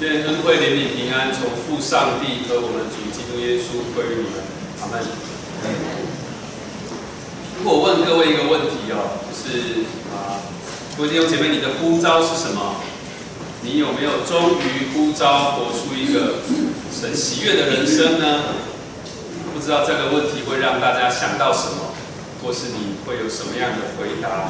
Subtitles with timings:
[0.00, 4.40] 愿恩惠、怜悯、平安从父上帝和我们主基督耶稣归于你们。
[4.80, 5.04] 阿门。
[7.58, 10.40] 如果问各位一个问题哦，就是啊，
[10.96, 12.76] 各位弟兄姐妹，你的呼召是什么？
[13.60, 16.40] 你有没有忠于呼召，活出一个
[16.90, 18.56] 神喜悦的人生呢？
[19.52, 21.92] 不知道这个问题会让大家想到什么，
[22.42, 24.48] 或是你会有什么样的回答？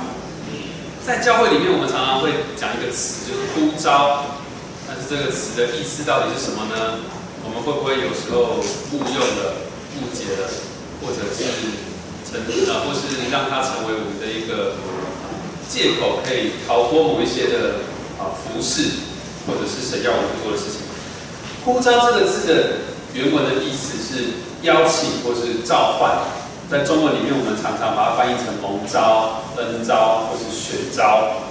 [1.04, 4.38] 在教会里面，我们常常会讲一个词，就是呼召。
[4.90, 6.98] 但是这个词的意思到底是什么呢？
[7.46, 8.58] 我们会不会有时候
[8.90, 9.54] 误用了、
[9.94, 10.50] 误解了，
[10.98, 11.46] 或者是
[12.26, 14.74] 成啊，或是让它成为我们的一个
[15.70, 17.86] 借口，可以逃脱某一些的
[18.18, 19.06] 啊服饰，
[19.46, 20.82] 或者是谁要我们做的事情？
[21.64, 22.82] 呼召这个字的
[23.14, 26.18] 原文的意思是邀请或是召唤，
[26.68, 31.46] 在中文里面，我们常常把它翻译成蒙召、恩召或是选召。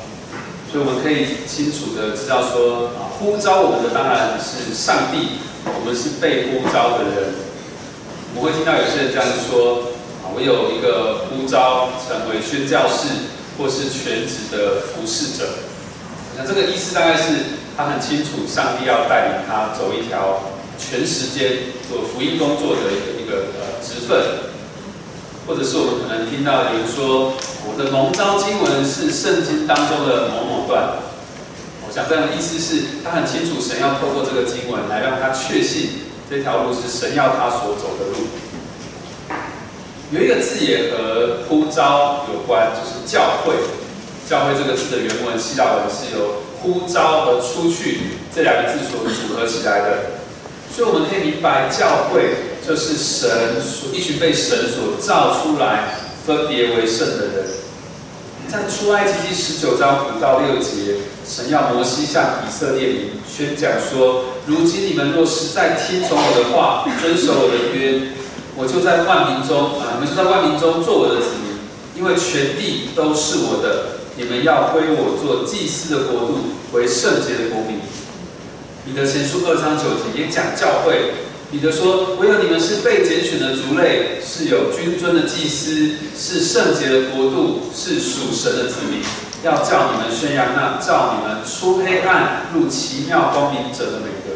[0.71, 7.33] 所以我们可以清楚的知道说啊，呼召我们的当然是上帝，我们是被呼召的人。
[8.35, 9.89] 我们会听到有些人这样子说
[10.21, 13.09] 啊，我有一个呼召成为宣教士
[13.57, 15.49] 或是全职的服侍者。
[16.37, 24.47] 那这个意思大概是他很清楚，上帝要带领他走一条全时间做福音工作的一个一个呃职分。
[25.47, 27.33] 或者是我们可能听到有人说，
[27.67, 30.95] 我的蒙召经文是圣经当中的某某段。
[31.87, 38.27] 我想这样的意思是，他很清楚神要透过这个经文来让他确信这条路是神要他所走的路。
[40.11, 43.53] 有一个字也和呼召有关，就是教会。
[44.27, 48.01] 教会这个字的原文希腊文是由呼召和出去
[48.33, 49.97] 这两个字所组合起来的，
[50.71, 52.47] 所以我们可以明白教会。
[52.67, 55.95] 就是神所一群被神所造出来、
[56.29, 57.47] 分别为圣的人，
[58.47, 68.11] 在出埃及记十九章五到六节，神要摩西向以色列民宣讲说：如今你们若实在听从我的话，遵守我的约，
[68.55, 71.57] 我就在万民中啊，你们就在万民中做我的子民，
[71.97, 76.37] 因为全地都是我的，你们要归我做祭司的国度，
[76.73, 77.81] 为圣洁的国民。
[78.85, 81.25] 彼得前书二章九节也讲教会。
[81.51, 89.01] 彼得说：“唯有你们是被拣选的族类，是有君尊的祭司，是圣洁的国度，是属神的子民，
[89.43, 94.35] 要叫你们宣扬那叫你们出黑暗入奇妙光明者的美德。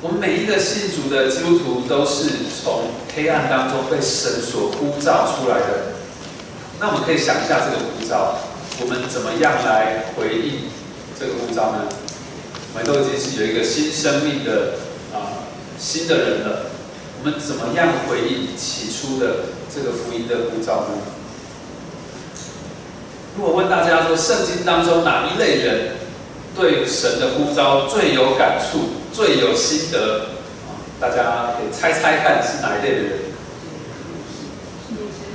[0.00, 2.24] 我们每一个信主的基督徒，都是
[2.60, 5.94] 从黑暗当中被神所呼召出来的。
[6.80, 8.34] 那我们可以想一下这个呼召，
[8.80, 10.62] 我们怎么样来回应
[11.16, 11.86] 这个呼召呢？
[12.74, 14.72] 我们都已经是有一个新生命的。”
[15.78, 16.66] 新的人了，
[17.20, 19.36] 我们怎么样回应起初的
[19.72, 20.98] 这个福音的呼召呢？
[23.36, 25.96] 如果问大家说，圣经当中哪一类人
[26.56, 28.80] 对神的呼召最有感触、
[29.12, 30.30] 最有心得？
[31.00, 33.12] 大家可以猜猜看是哪一类的人？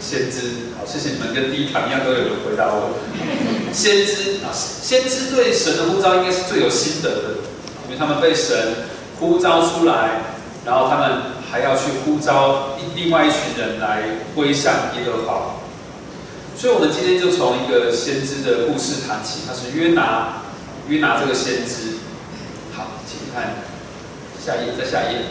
[0.01, 2.99] 先知，好，谢谢你们，跟第一堂一样都有人回答我。
[3.71, 7.29] 先知啊，先知对神的呼召应该是最有心得的，
[7.85, 8.83] 因为他们被神
[9.21, 10.32] 呼召出来。
[10.65, 14.03] 然后他们还要去呼召另外一群人来
[14.33, 15.59] 归向耶和华，
[16.55, 20.41] 所以我们今天就从一个先知的故事谈起，他是约拿，
[20.87, 21.99] 约拿这个先知。
[22.71, 23.55] 好，请看
[24.39, 25.21] 下一页，在下一页。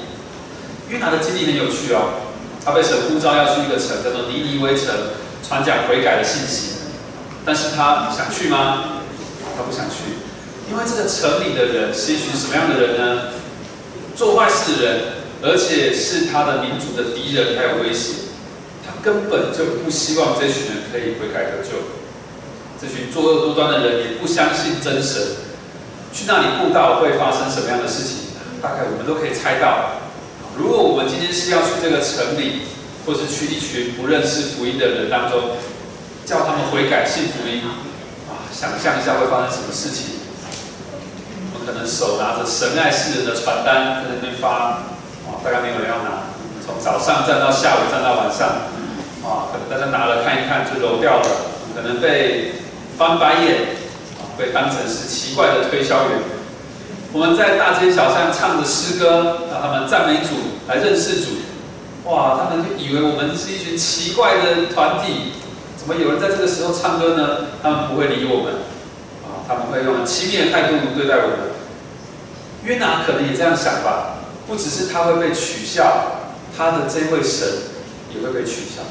[0.91, 2.29] 约拿的经历很有趣哦，
[2.63, 4.95] 他被神呼召要去一个城，叫做尼尼微城，
[5.43, 6.73] 传讲悔改的信息。
[7.47, 9.01] 但是他想去吗？
[9.57, 10.21] 他不想去，
[10.71, 13.23] 因为这个城里的人是一群什么样的人呢？
[14.15, 15.22] 做坏事的人。
[15.43, 18.31] 而且是他的民族的敌人，还有威胁，
[18.87, 21.99] 他根本就不希望这群人可以悔改得救。
[22.81, 25.21] 这群作恶多端的人也不相信真神，
[26.13, 28.39] 去那里布道会发生什么样的事情？
[28.63, 29.99] 大概我们都可以猜到。
[30.57, 32.63] 如果我们今天是要去这个城里，
[33.05, 35.59] 或是去一群不认识福音的人当中，
[36.25, 37.63] 叫他们悔改信福音，
[38.31, 40.23] 啊，想象一下会发生什么事情？
[41.53, 44.83] 我们可能手拿着神爱世人的传单在那边发。
[45.45, 46.31] 大概没有人要拿，
[46.65, 48.49] 从早上站到下午，站到晚上，
[49.27, 51.27] 啊，可能大家拿了看一看就揉掉了，
[51.75, 52.53] 可能被
[52.97, 53.77] 翻白眼，
[54.19, 56.19] 啊，被当成是奇怪的推销员。
[57.13, 61.29] 我们在大街小巷唱着诗歌，让他们赞美主，来认识主，
[62.05, 65.33] 哇，他们就以为我们是一群奇怪的团体，
[65.77, 67.49] 怎么有人在这个时候唱歌呢？
[67.63, 68.55] 他们不会理我们，
[69.27, 71.39] 啊，他们会用很轻蔑的态度对待我们。
[72.65, 74.22] 约拿可能也这样想吧。
[74.53, 77.49] 不只是他会被取笑，他的这位神
[78.15, 78.85] 也会被取笑。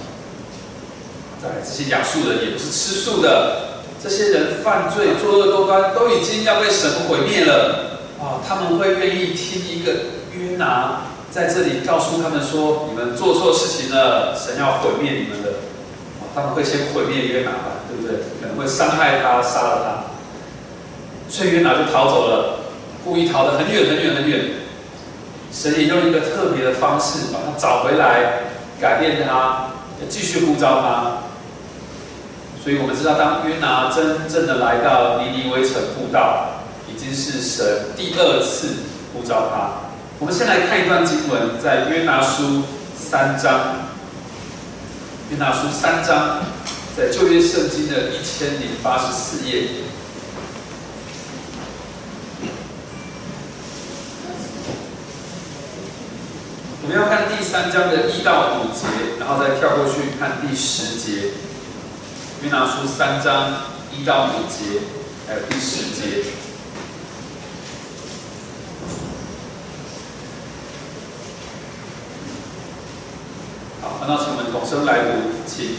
[1.40, 8.00] 再来，这些亚述人也不是吃素的，这些人犯罪作恶多端，都已经要被神毁灭了。
[8.19, 9.92] 啊，他们会愿意听一个
[10.36, 15.60] 约拿在这里告诉他们说，你们做错事情了，神要毁灭你们的。
[16.34, 18.18] 他们会先毁灭约拿吧，对不对？
[18.42, 20.10] 可能会伤害他，杀了他。
[21.30, 22.62] 所以约拿就逃走了，
[23.06, 24.61] 故意逃得很远很远很远。
[25.51, 28.44] 神也用一个特别的方式把他找回来，
[28.80, 29.68] 改变他，
[30.07, 31.18] 继续呼召他。
[32.63, 37.65] 所以我们知道，当约拿真正的来到尼尼微城布道，已经是神
[37.98, 38.68] 第二次
[39.13, 39.92] 呼召他。
[40.19, 42.63] 我们先来看一段经文，在约拿书
[42.95, 43.89] 三章。
[45.31, 46.39] 约拿书三章，
[46.95, 49.68] 在旧约圣经的一千零八十四页。
[56.83, 58.88] 我们要看第三章的一到五节，
[59.19, 61.30] 然后再跳过去看第十节。
[62.42, 63.54] 约拿书三章
[63.95, 64.81] 一到五节，
[65.28, 66.25] 还有第十节。
[73.80, 75.77] 好，看到请我们同声来读，请。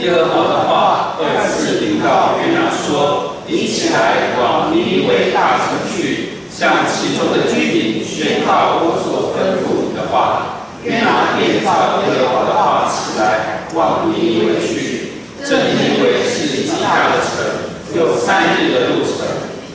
[0.00, 9.83] 耶和华的话二次领到约拿说：“你起来往尼尼微大城去，向其中的居民宣告我所吩咐
[10.14, 15.24] 话。”约拿便照耶和华的话起来，往尼尼微去。
[15.42, 19.24] 这尼尼微是极大的城，有三日的路程。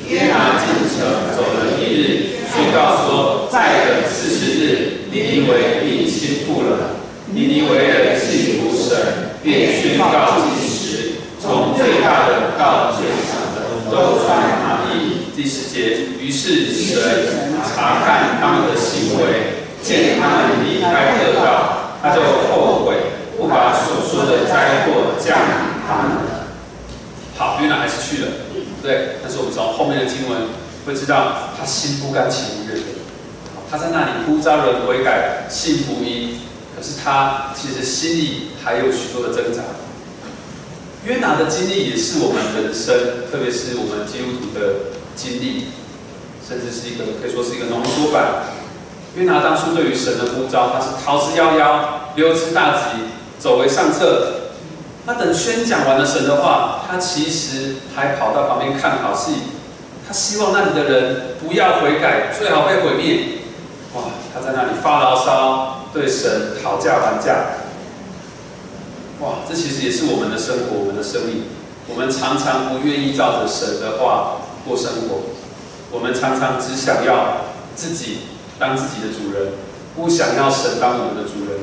[0.08, 7.02] 约拿进城走了一日，宣告说：“再等四十日，尼尼微必倾覆了。”
[7.34, 13.58] 尼尼微人信服神，便宣告禁食，从最大的到最小的
[13.90, 15.34] 都穿麻衣。
[15.36, 19.59] 第十节，于是神查看他们的行为。
[19.82, 22.96] 见他们离开恶道，他就后悔，
[23.38, 26.18] 不把所说的灾祸降临他们
[27.38, 28.28] 好，约拿还是去了，
[28.84, 29.18] 对。
[29.24, 30.50] 但是我们从后面的经文
[30.86, 32.78] 会知道，他心不甘情不愿。
[33.72, 36.42] 他在那里呼召人悔改，信福音。
[36.76, 39.62] 可是他其实心里还有许多的挣扎。
[41.06, 45.68] 约拿的经历也是我们人生，特别是我们基督徒的经历，
[46.48, 48.59] 甚至是一个可以说是一个浓缩版。
[49.20, 51.80] 约拿当初对于神的呼召，他是逃之夭夭，
[52.16, 53.04] 溜之大吉，
[53.38, 54.36] 走为上策。
[55.06, 59.34] 他等宣讲完了神的话，他其实还跑到旁边看好戏。
[60.08, 63.40] 他希望那里的人不要悔改，最好被毁灭。
[63.94, 64.04] 哇！
[64.34, 67.36] 他在那里发牢骚，对神讨价还价。
[69.20, 69.40] 哇！
[69.50, 71.44] 这其实也是我们的生活，我们的生命。
[71.88, 75.22] 我们常常不愿意照着神的话过生活，
[75.92, 77.38] 我们常常只想要
[77.76, 78.20] 自己。
[78.60, 79.54] 当自己的主人，
[79.96, 81.58] 不想要神当我们的主人。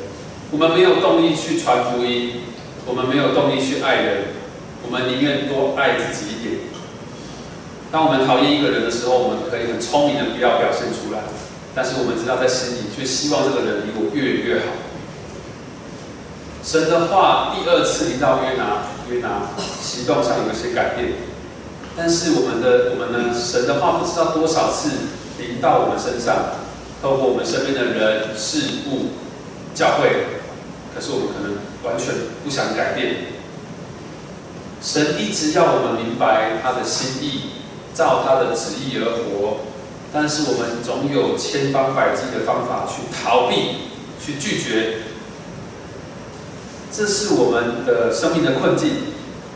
[0.51, 2.41] 我们没有动力去传福音，
[2.87, 4.25] 我们没有动力去爱人，
[4.83, 6.55] 我们宁愿多爱自己一点。
[7.93, 11.21] 当我们讨厌一个人的时候，我们可以很聪明的不要表现出来，
[11.75, 14.67] 但是我们知道在心里却希望这个人离我越远越好。
[16.63, 19.51] 神的话第二次临到约拿，约拿
[19.81, 21.13] 行动上有一些改变，
[21.97, 23.35] 但是我们的我们呢？
[23.35, 24.91] 神的话不知道多少次
[25.39, 26.35] 临到我们身上。
[27.03, 29.11] 透过我们身边的人事物
[29.75, 30.27] 教会，
[30.95, 33.35] 可是我们可能完全不想改变。
[34.83, 37.41] 神一直要我们明白他的心意，
[37.95, 39.59] 照他的旨意而活，
[40.13, 43.91] 但是我们总有千方百计的方法去逃避、
[44.25, 44.99] 去拒绝。
[46.93, 48.91] 这是我们的生命的困境。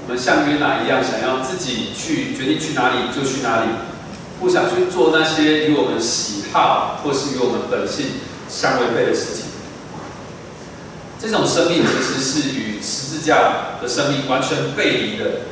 [0.03, 3.69] 我们像约拿一样，想要自己去决定去哪里就去哪里。
[4.41, 8.07] 不想去做那些与我们喜好或是与我们本性
[8.49, 9.45] 相违背的事情。
[11.21, 15.43] 这种生命其实是与十字架的生命完全背离的。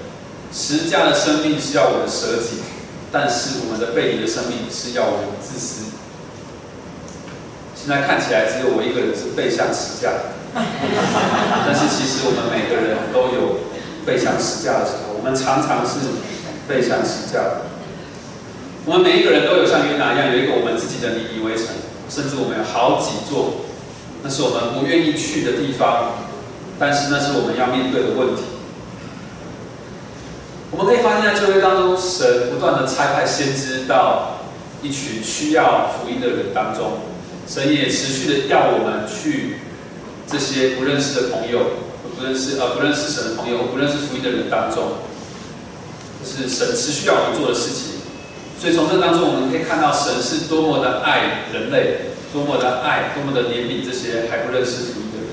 [0.50, 2.64] 十字架的生命是要我们舍己，
[3.12, 5.92] 但是我们的背离的生命是要我们自私。
[7.76, 10.10] 现在看起来只有我一个人是背向十字架，
[10.56, 13.60] 但是其实我们每个人都有
[14.06, 15.12] 背向十字架的时候。
[15.12, 16.00] 我们常常是
[16.66, 17.67] 背向十字架。
[18.88, 21.66] 我们每一个人都有像约拿一样，有一个我们自己的尼尼微城，
[22.08, 23.68] 甚至我们有好几座，
[24.22, 26.16] 那是我们不愿意去的地方，
[26.78, 28.44] 但是那是我们要面对的问题。
[30.70, 34.40] 我们可以发现，在旧约当中，神不断的差派先知到
[34.80, 36.96] 一群需要福音的人当中，
[37.46, 39.60] 神也持续的要我们去
[40.26, 41.60] 这些不认识的朋友，
[42.16, 44.96] 不认识呃不认识神的朋友，不认识福音的人当中，
[46.24, 47.97] 这是神持续要我们做的事情。
[48.60, 55.28] 所以从这当中，我们可以看到神是多么的爱人类，多么的爱，多么的怜悯这些还不认识福音的人。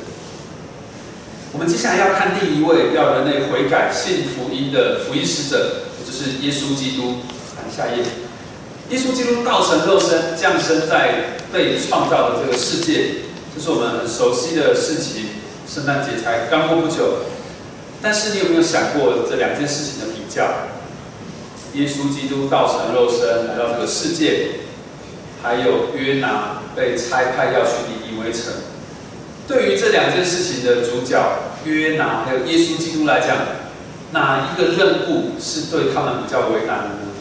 [1.52, 7.18] 我们接下来要看第一位要人类悔改、信福音的福音使者，就是耶稣基督。
[7.56, 8.06] 看下一页。
[8.92, 15.26] 耶稣基督道成肉身，降生在被创造的这个世界，这是我们熟悉的事情。
[15.68, 17.26] 圣诞节才刚过不久，
[18.04, 20.46] 但是你有没有想过这两件事情的比较？
[21.76, 24.48] 耶稣基督道成肉身来到这个世界，
[25.44, 28.54] 还有约拿被差派要去尼尼微城。
[29.48, 31.22] 对于这两件事情的主角
[31.66, 33.38] 约拿还有耶稣基督来讲，
[34.12, 37.12] 哪一个任务是对他们比较为难的呢？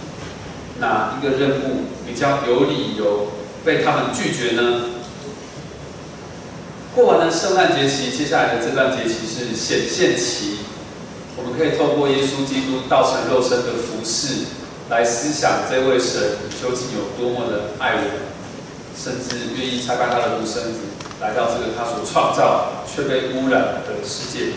[0.79, 3.33] 哪一个任务比较有理由
[3.65, 4.83] 被他们拒绝呢？
[6.95, 10.59] 过完了圣诞节期，接下来的这段节期是显现期。
[11.45, 14.47] 我们可以透过耶稣基督道成肉身的服饰，
[14.89, 18.09] 来思想这位神究竟有多么的爱我们，
[18.97, 20.81] 甚至愿意拆开他的独生子
[21.21, 24.55] 来到这个他所创造却被污染的世界。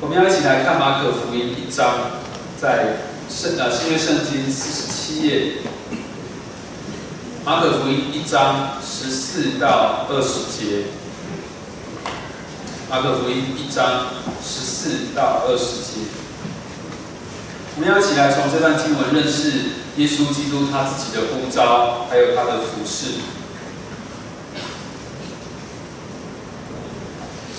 [0.00, 2.10] 我们要一起来看马可福音一章，
[2.60, 2.96] 在
[3.30, 5.52] 圣呃新约圣经四十七页，
[7.44, 10.88] 马可福音一章十四到二十节，
[12.94, 14.06] 马可福音一章
[14.40, 16.06] 十四到二十节，
[17.74, 19.50] 我们要一起来从这段经文认识
[19.96, 23.18] 耶稣基督他自己的呼召，还有他的服饰。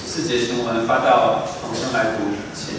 [0.08, 2.76] 四节经文发到同声来读，请。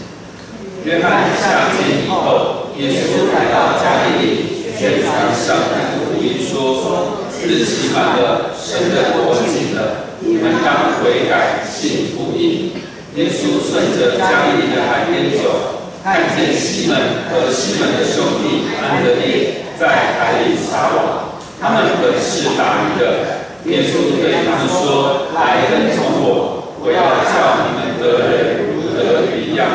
[0.82, 12.72] 约翰下监以后，耶稣来到加利利，宣传上帝的福音，说：日期满了，神的国近了，你们当悔改，信福音。
[13.14, 16.96] 耶稣顺着加利利的海边走，看见西门
[17.30, 19.86] 和西门的兄弟安德烈在
[20.18, 23.36] 海里撒网，他们本是打鱼的。
[23.64, 26.74] 耶稣对他们说：来跟从我。
[26.78, 29.66] 我要叫你们得人如得鱼一样，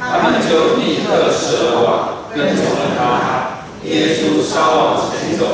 [0.00, 3.62] 他们就立刻舍了网，跟从了他。
[3.84, 5.46] 耶稣稍往前走，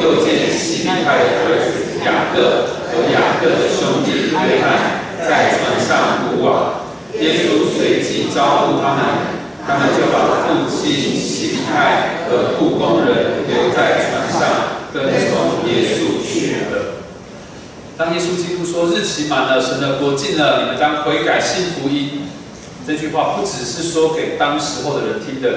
[0.00, 6.84] 又见西比泰的儿子雅各和雅各的兄弟约翰在船上捕网。
[7.20, 9.04] 耶稣随即招呼他们，
[9.64, 14.42] 他们就把父亲西比泰和雇工人留在船上，
[14.92, 17.06] 跟从耶稣去了。
[17.96, 22.22] 当耶稣基督说日期满了，神的国近了，你们当悔改信福音。
[22.84, 25.48] 这句话不只是说给当时候的人听的，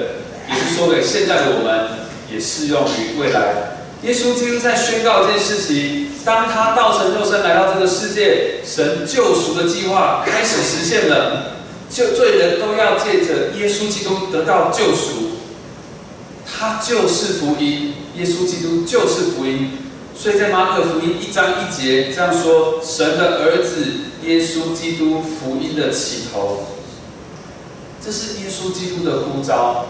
[0.48, 1.88] 也是说给现在的我们，
[2.32, 3.77] 也适用于未来。
[4.02, 11.56] 耶稣基督在宣告一件事情：当他道成肉身来到这个世界，神救赎的计划开始实现了，
[11.90, 15.38] 就罪人都要借着耶稣基督得到救赎。
[16.46, 19.70] 他就是福音，耶稣基督就是福音。
[20.16, 23.84] 所以在马可福音一章一节这样说：神的儿子
[24.24, 26.66] 耶稣基督福音的起头，
[28.04, 29.86] 这是耶稣基督的呼召。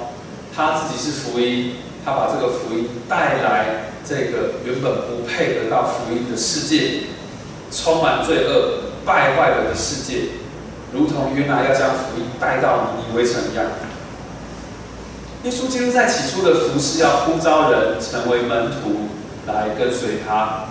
[0.54, 7.02] 他自己是福音，他把这个福音带来这个原本不配得到福音的世界，
[7.70, 10.30] 充满罪恶、败坏了的世界，
[10.92, 13.66] 如同原来要将福音带到尼尼微城一样。
[15.44, 19.08] 耶稣基督在起初的服饰要呼召人成为门徒。
[19.48, 20.68] 来跟随他，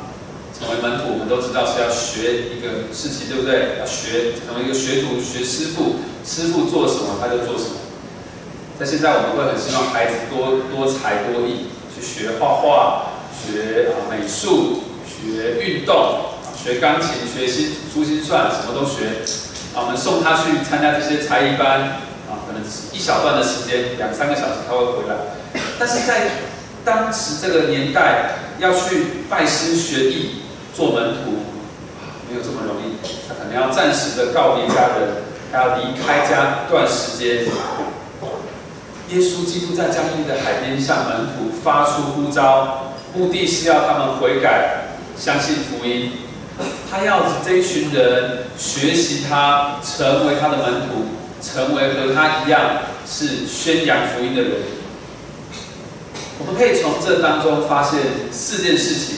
[0.53, 3.79] 成为门徒，我们都知道是要学一个事情，对不对？
[3.79, 7.81] 要学成为一个学徒，学师傅，师傅做什么他就做什么。
[8.77, 15.95] 在现在，我们会很希望孩子多多才多艺，去学画画，学啊美术，学运动，
[16.55, 19.21] 学钢琴，学心珠心算，什么都学。
[19.75, 21.81] 啊，我们送他去参加这些才艺班，
[22.29, 25.15] 啊，可能一小段的时间，两三个小时他会回来。
[25.77, 26.29] 但是在
[26.83, 28.31] 当时这个年代。
[28.59, 30.41] 要去拜师学艺
[30.73, 31.45] 做门徒，
[32.27, 32.97] 没有这么容易。
[33.27, 37.45] 他可能要暂时的告别家人，还要离开家一段时间。
[39.09, 46.11] 耶稣基督在加利利的海边向门徒发出呼召，目的是要他们悔改，相信福音。
[46.89, 51.05] 他要这一群人学习他，成为他的门徒，
[51.41, 54.51] 成为和他一样是宣扬福音的人。
[56.39, 57.99] 我们可以从这当中发现
[58.31, 59.15] 四件事情。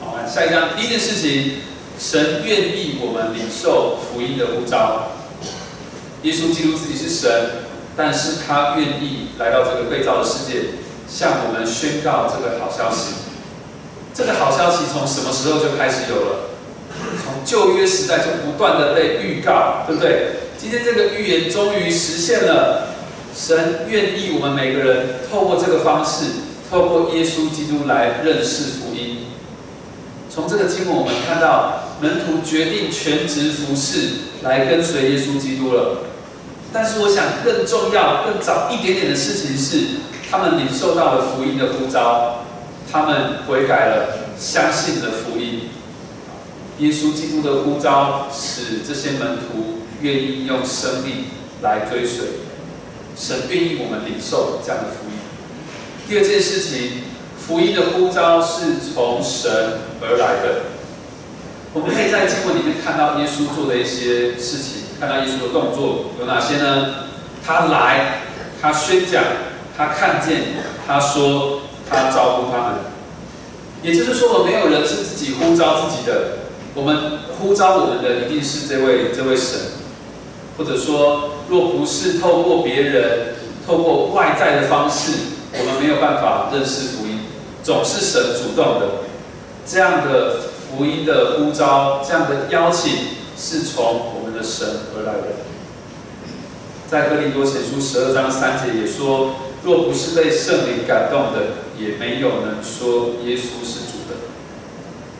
[0.00, 1.58] 好，下一章第一件事情，
[1.98, 5.12] 神愿意我们领受福音的呼召。
[6.22, 7.30] 耶稣基督自己是神，
[7.94, 10.60] 但是他愿意来到这个被造的世界，
[11.08, 13.14] 向我们宣告这个好消息。
[14.14, 16.38] 这个好消息从什么时候就开始有了？
[17.22, 20.36] 从旧约时代就不断的被预告，对不对？
[20.58, 22.88] 今天这个预言终于实现了。
[23.36, 26.24] 神愿意我们每个人透过这个方式，
[26.70, 29.26] 透过耶稣基督来认识福音。
[30.30, 34.08] 从这个经文，我们看到门徒决定全职服侍，
[34.42, 35.98] 来跟随耶稣基督了。
[36.72, 39.78] 但是，我想更重要、更早一点点的事情是，
[40.30, 42.44] 他们领受到了福音的呼召，
[42.90, 45.68] 他们悔改了，相信了福音。
[46.78, 51.24] 耶稣基督的呼召使这些门徒愿意用生命
[51.62, 52.26] 来追随
[53.16, 55.16] 神，愿意我们领受这样的福音。
[56.06, 57.02] 第二件事情，
[57.38, 60.62] 福音的呼召是从神而来的。
[61.72, 67.06] 我们可以在经文里面看到耶稣做的一些事情，看到耶稣的动作有哪些呢？
[67.44, 68.22] 他来，
[68.60, 69.22] 他宣讲，
[69.76, 70.42] 他看见，
[70.86, 72.76] 他说，他招呼他们。
[73.82, 76.38] 也就是说，我没有人是自己呼召自己的。
[76.74, 79.58] 我们呼召我们的一定是这位这位神，
[80.58, 83.34] 或者说，若不是透过别人、
[83.66, 85.12] 透过外在的方式，
[85.52, 87.20] 我们没有办法认识福音。
[87.62, 88.86] 总是神主动的，
[89.66, 90.36] 这样的
[90.70, 92.92] 福音的呼召，这样的邀请，
[93.36, 95.28] 是从我们的神而来的。
[96.88, 99.34] 在哥林多前书十二章三节也说：
[99.66, 104.14] 若不是被圣灵感动的，也没有能说耶稣是主的。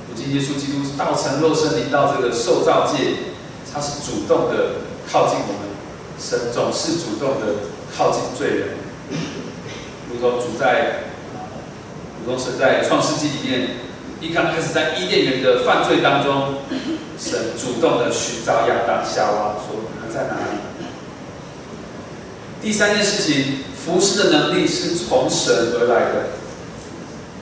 [0.09, 0.33] 如今。
[0.33, 2.99] 耶稣基督道成肉身临到这个受造界，
[3.75, 4.76] 他是主动的
[5.11, 5.67] 靠近我们，
[6.17, 8.69] 神总是主动的靠近罪人，
[10.09, 11.03] 如同主在，
[12.25, 13.71] 如同神在创世纪里面，
[14.21, 16.59] 一刚开始在伊甸园的犯罪当中，
[17.19, 20.59] 神主动的寻找亚当夏娃，说你们在哪里？
[22.62, 26.26] 第三件事情，服侍的能力是从神而来的，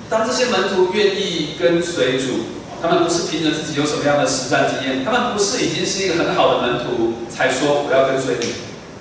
[0.09, 2.53] 当这些门徒愿意跟随主。
[2.83, 8.53] 他们不是凭着自己有什么样的实战经验，他们不是已经是一个很好的门徒才说我要跟随你，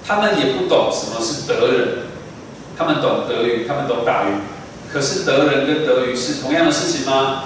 [0.08, 2.08] 他们也不懂什么是德人，
[2.78, 4.40] 他们懂德语，他们懂打鱼，
[4.90, 7.44] 可是德人跟德语是同样的事情吗？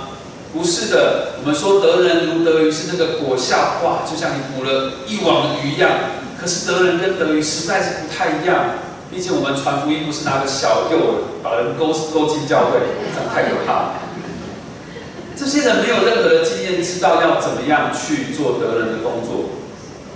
[0.54, 5.89] 不是的，我们说德人如德鱼是那个果下哇，就像你捕了一网的鱼一样，
[6.39, 8.75] 可是德人跟德鱼实在是不太一样，
[9.12, 12.80] 毕竟我们传福音不是拿个小诱把人勾勾进教会，
[13.14, 13.94] 这样太可怕了。
[15.36, 19.50] 这些人没有任何的经验，知道要怎么样去做得人的工作，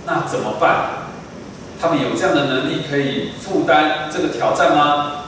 [0.04, 1.08] 那怎么办？
[1.80, 5.24] 他们有这样的能力可以负担这个挑战吗？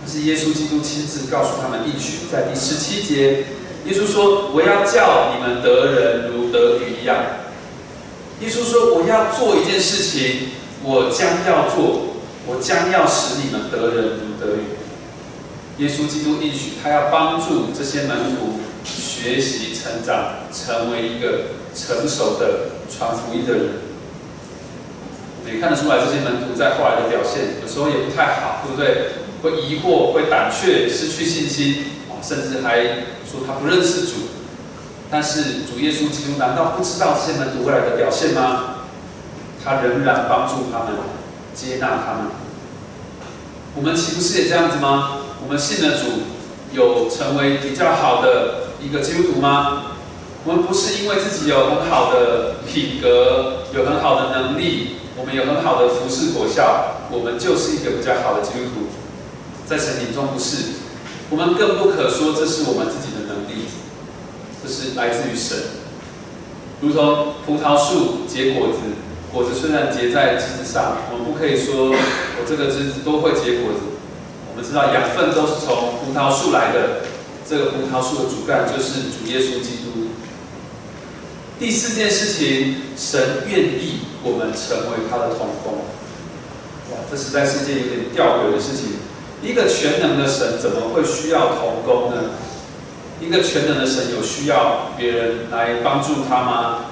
[0.00, 3.44] 但是耶稣基督亲自告诉他们应许，在第十七节，
[3.84, 7.16] 耶稣说：“我要叫你们得人如得鱼一样。”
[8.40, 10.48] 耶稣说：“我要做一件事情，
[10.82, 12.11] 我将要做，
[12.46, 14.76] 我将要使你们得人如得鱼。”
[15.78, 23.68] 耶稣基督应许，他要帮助这些门徒学习成长，成为一个成熟的传福音的人。
[25.46, 29.12] 也看得出来，这些门徒在后来的表现，有时候也不太好，对不对？
[29.42, 31.84] 会疑惑，会胆怯，失去信心，
[32.22, 32.84] 甚至还
[33.26, 34.12] 说他不认识主。
[35.10, 38.86] 但是主耶稣基督难道不知道这些门徒未来的表现吗？
[39.64, 40.94] 他仍然帮助他们，
[41.54, 42.32] 接纳他们。
[43.74, 45.18] 我们岂不是也这样子吗？
[45.42, 46.04] 我们信了主，
[46.72, 49.84] 有成为比较好的一个基督徒吗？
[50.44, 58.86] 我们不是因为自己有很好的品格，有很好的能力，我们有很好的服饰果效，我们就是一个比较好的基督徒。
[59.66, 60.56] 在神眼中不是，
[61.30, 63.66] 我们更不可说这是我们自己的能力，
[64.62, 65.56] 这是来自于神。
[66.80, 68.78] 如同葡萄树结果子，
[69.32, 73.80] 果子虽然结在枝上，我们不可以说我这个枝子都会结果子。
[74.52, 77.00] 我们知道养分都是从葡萄树来的，
[77.48, 80.12] 这个葡萄树的主干就是主耶稣基督。
[81.58, 85.80] 第四件事情，神愿意我们成为他的同工。
[86.92, 89.00] 哇，这实在是件有点吊诡的事情。
[89.42, 92.36] 一个全能的神怎么会需要同工呢？
[93.18, 96.84] 一个全能的神有需要别人来帮助他吗？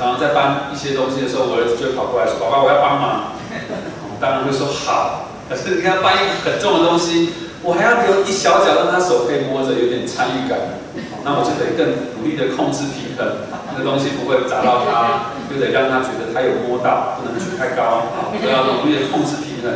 [0.00, 3.36] 我常常在搬一些东西的时候，我儿子就会跑过来说：“爸爸，我要帮忙。”
[4.08, 10.56] 我当然会说：“好。”可是你看搬一个很重的东西，我还要留一小角让他手可以摸着，有点参与感。
[11.20, 13.44] 那我就得更努力的控制平衡，
[13.76, 18.08] 那个东西不会砸到他，就得让他觉得他有摸到，不能举太高，
[18.40, 19.68] 都要努力的控制平衡。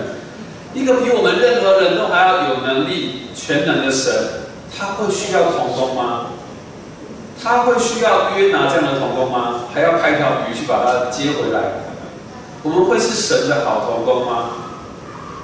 [0.73, 4.09] 一个比我们任何人都还要有能力、全能的神，
[4.73, 6.33] 他会需要童工吗？
[7.43, 9.65] 他会需要约拿这样的童工吗？
[9.73, 11.61] 还要派条鱼去把他接回来？
[12.63, 14.51] 我们会是神的好童工吗？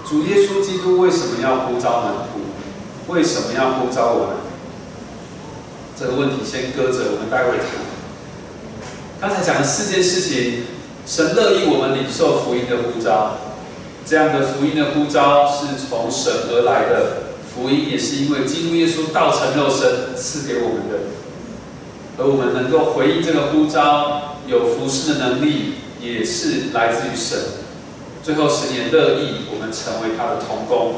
[0.09, 3.13] 主耶稣基督为什么要呼召门徒？
[3.13, 4.37] 为什么要呼召我们？
[5.99, 7.67] 这个问题先搁着，我们待会谈。
[9.21, 10.65] 刚才讲的四件事情，
[11.07, 13.37] 神乐意我们领受福音的呼召，
[14.07, 20.97] 这样的福音的呼召是从神而来的，福音也是因为基督耶稣道成肉身赐给我们的，
[22.21, 27.39] 而我们能够回应这个呼召，有服侍的能力，也是来自于神。
[28.23, 30.97] 最后，神也乐意我们成为他的同工。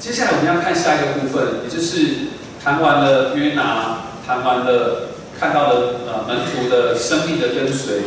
[0.00, 8.02] 接下来我们要看下一个部分，也就是谈完了约拿，谈完了看到了呃门徒的生命的跟随，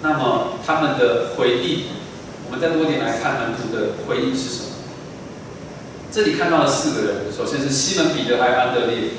[0.00, 1.84] 那么他们的回应，
[2.46, 4.68] 我们再多点来看门徒的回应是什么？
[6.10, 9.10] 这里看到了四个人，首先是西门彼得还安德烈，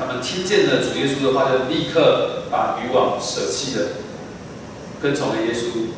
[0.00, 3.88] 他们听见了主耶稣的话，就立刻把渔网舍弃了，
[5.02, 5.92] 跟从了耶稣。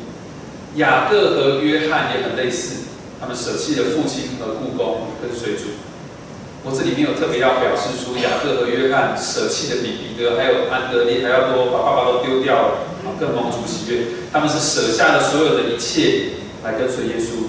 [0.75, 2.83] 雅各和约翰也很类似。
[3.21, 5.79] 他们舍弃了父亲和故宫，跟随主。
[6.65, 12.69] 我这里没有特别要表示出雅各和约翰舍弃的比彼得还有安德烈还要多，把爸爸都丢掉了，
[13.07, 14.03] 啊，更蒙主喜悦。
[14.33, 16.35] 他们是舍下了所有的一切
[16.65, 17.47] 来跟随耶稣。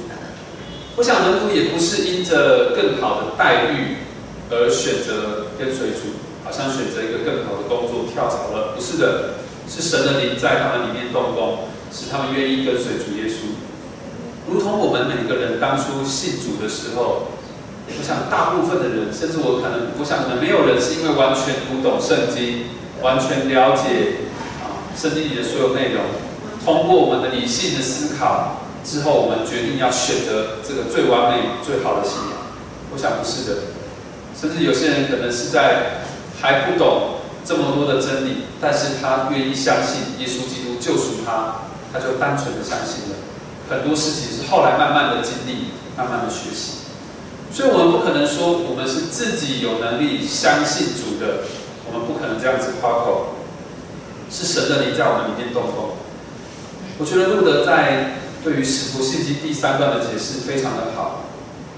[0.95, 3.99] 我想门徒也不是因着更好的待遇
[4.51, 13.57] 而选择跟随主，好像选择一个更好的工作跳槽了，不是的，是神的灵在他们里面动工，使他们愿意跟随主耶稣。
[14.47, 17.33] 如同我们每个人当初信主的时候，
[17.89, 22.69] 我想大部分的人，甚至我可能，我想可能没有人是因为完全读懂圣经，
[23.01, 24.29] 完全了解
[24.61, 26.05] 啊圣经里的所有内容，
[26.63, 32.45] 通过我们的理性的思考之后，我们决定要选择这个最完美、最好的信仰。
[32.93, 33.61] 我想不是的，
[34.39, 36.05] 甚至有些人可能是在
[36.45, 43.17] 还不懂这么多的真理，但是他愿意相信耶稣基督救赎他，他就单纯的相信了。
[43.71, 46.85] 很多事情是后来慢慢的经历，慢慢的学习，
[47.51, 51.45] 所以我们不可能说我们是自己有能力相信主的，
[51.91, 53.37] 我们不可能这样子夸口，
[54.31, 55.97] 是神的灵在我们里面动工。
[56.99, 61.25] 我觉得路德在对于使徒信经第三段的解释非常的好，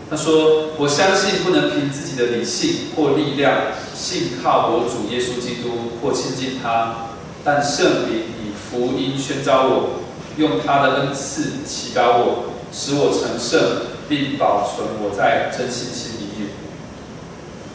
[0.09, 7.09] 他说：“我相信不能凭自己的理性或力量，信靠我主耶稣基督或亲近他，
[7.45, 10.01] 但圣灵以福音宣召我。”
[10.37, 13.59] 用他的恩赐祈祷我，使我成圣，
[14.07, 16.51] 并保存我在真信心里面。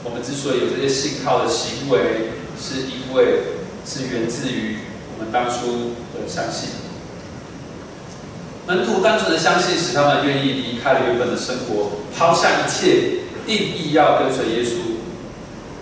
[0.03, 2.29] 我们之所以有这些信靠的行为，
[2.61, 4.77] 是因为是源自于
[5.09, 6.69] 我们当初的相信。
[8.71, 14.95] 门徒单纯的相信，使他们愿意离开了原本的生活，抛下一切，定义要跟随耶稣。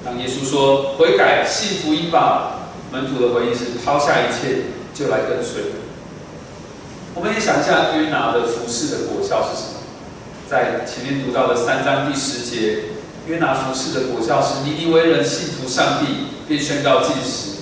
[0.03, 5.65] 当耶稣说悔改、信福音吧，门徒的回应是抛下一切，就来跟随。
[7.13, 9.81] 我们也想一下约拿的服饰的果效是什么？
[10.49, 12.85] 在前面读到的三章第十节，
[13.27, 17.59] 约拿服饰的果效是尼尼微人信服上帝，便宣告禁食，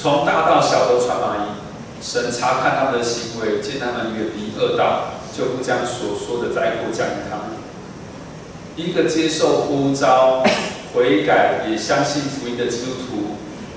[0.00, 1.65] 从大到小都传满意。
[2.00, 7.56] 神查看他们的行为，见他们远离恶道，就不将所说的灾祸降于他们。
[8.76, 10.44] 一个接受呼召、
[10.94, 13.36] 悔改也相信福音的基督徒，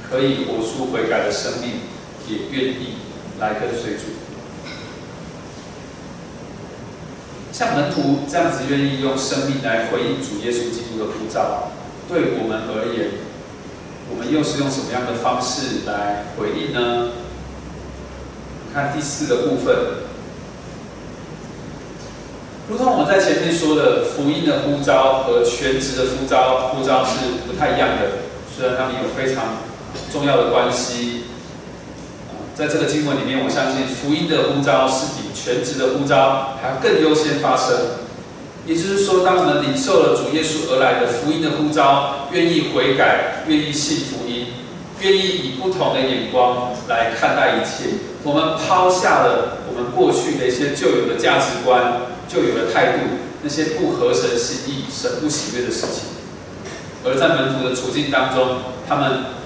[0.09, 1.79] 可以活出悔改的生命，
[2.27, 2.97] 也愿意
[3.39, 4.03] 来跟随主。
[7.51, 11.71] 像门徒这样子愿意用生命来回应主耶稣基督的呼召，
[12.07, 13.11] 对我们而言，
[14.11, 17.11] 我们又是用什么样的方式来回应呢？
[18.73, 19.75] 看第四个部分，
[22.69, 28.19] 如同我们在前面说的，福音的呼召和全职的呼召呼召是不太一样的，
[28.55, 29.57] 虽然他们有非常
[30.11, 31.23] 重要的关系。
[32.53, 37.75] 在这个经文里面，我相信福音的呼召是比全职的呼召还要更优先发生。
[38.65, 44.47] 也就是说，当我们领受了主耶稣而来的福音的呼召，愿意悔改，愿意信福音，
[45.01, 52.99] 愿意以不同的眼光来看待一切，我们抛下了我们过去的一些旧有的价值观、旧有的态度，
[53.41, 56.03] 那些不合神心意、神不喜悦的事情，
[57.05, 59.39] 而在门徒的处境当中，他们。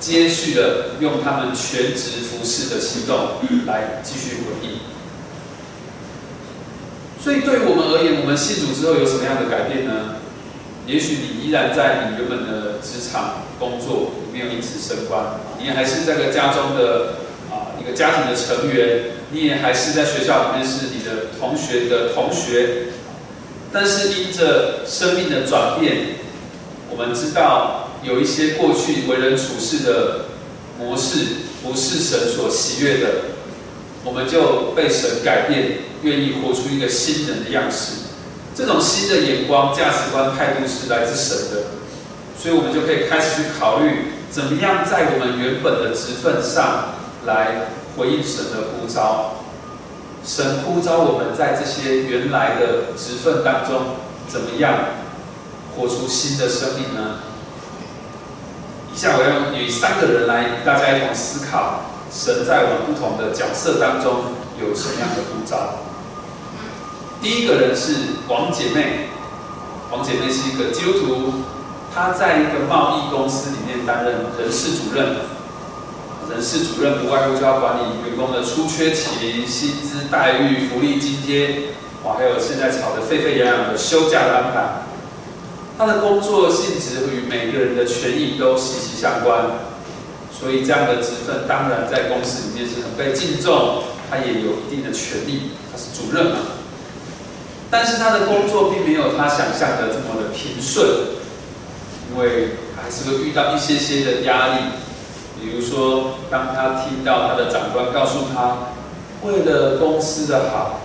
[0.00, 3.30] 接续的用他们全职服侍的行动
[3.66, 4.78] 来继续回应。
[7.20, 10.17] 所以对于我们而言，我们信主之后有什么样的改变呢？
[10.88, 17.18] 也许你依然在你原本的职场工作，没有因此升官，你还是这个家中的
[17.50, 22.86] 啊一个家庭的成员，你也还是在学校里面是你的同学的同学，
[23.70, 26.16] 但是因着生命的转变，
[26.90, 27.84] 我们知道。
[28.04, 30.26] 有一些过去为人处事的
[30.78, 31.18] 模式
[31.64, 33.08] 不是神所喜悦的，
[34.04, 38.07] 我们就被神改变，愿意活出一个新人的样式。
[38.58, 41.66] 这种新的眼光、价值观、态度是来自神的，
[42.36, 46.94] 所以我们就可以开始去考虑，怎么样在我们原本的职分上
[47.24, 49.44] 来回应神的呼召。
[50.24, 53.94] 神呼召我们在这些原来的职分当中，
[54.26, 54.74] 怎么样
[55.76, 57.20] 活出新的生命呢？
[58.92, 65.86] 以下我要以三个人来大家一同思考，神在我们不同的角色当中有什么样的呼召？
[67.20, 67.94] 第一个人是
[68.28, 69.08] 王姐妹，
[69.90, 71.32] 王姐妹是一个基督徒，
[71.92, 75.16] 她在一个贸易公司里面担任人事主任。
[76.30, 81.72] 人事主任不外乎就要管理员工的出缺勤、薪资待遇、福利津贴，
[82.04, 84.82] 哇，还有现在吵得沸沸扬扬的休假的安排。
[85.78, 89.42] 他的工作性质与每个人的权益都息息相关，
[90.30, 96.38] 所以这样的职分当然在公司里面是很被敬重，他也有一定的权利，他是主任嘛。
[97.70, 100.86] 但是他的工作并没有他想象的这么的平顺，
[102.10, 104.62] 因为还是会遇到一些些的压力。
[105.40, 108.72] 比如说，当他听到他的长官告诉他，
[109.22, 110.80] 为了公司的好，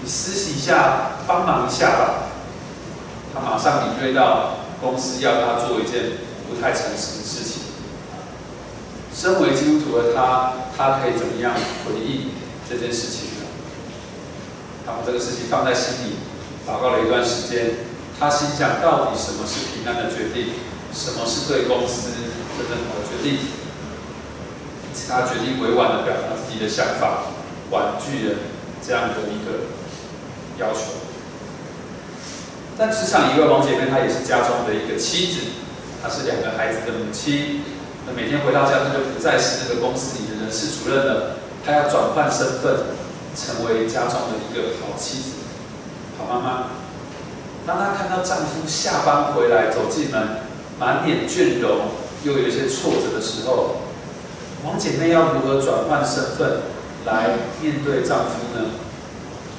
[0.00, 2.14] 你私底下帮忙一下吧，
[3.34, 6.12] 他马上领略到公司要他做一件
[6.48, 7.62] 不太诚实的事情。
[9.12, 11.52] 身为基督徒的他，他可以怎么样
[11.84, 12.30] 回应
[12.68, 13.29] 这件事情？
[14.86, 16.16] 他把这个事情放在心里，
[16.66, 17.76] 祷告了一段时间，
[18.18, 20.54] 他心想：到底什么是平安的决定？
[20.92, 22.10] 什么是对公司
[22.58, 23.38] 真正好的决定？
[25.08, 27.30] 他决定委婉的表达自己的想法，
[27.70, 28.38] 婉拒了
[28.84, 29.70] 这样的一个
[30.58, 30.98] 要求。
[32.76, 35.40] 但职场一位王姐妹，她也是家中的一个妻子，
[36.02, 37.62] 她是两个孩子的母亲。
[38.06, 42.74] 那每天回到家，她就不再是那个公司里的人事主任了，她要转换身份，
[43.40, 45.30] 成为家中的一个好妻子、
[46.18, 46.64] 好妈妈。
[47.66, 50.20] 当她看到丈夫下班回来走进门，
[50.78, 51.88] 满脸倦容，
[52.24, 53.76] 又有一些挫折的时候，
[54.64, 56.60] 王姐妹要如何转换身份
[57.06, 57.30] 来
[57.62, 58.70] 面对丈夫呢？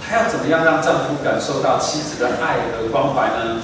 [0.04, 3.62] 她要怎么样让丈夫感受到妻子的爱和关怀呢？